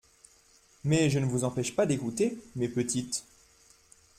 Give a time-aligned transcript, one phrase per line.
[0.83, 3.23] Mais je ne vous empêche pas d'écouter, mes petites.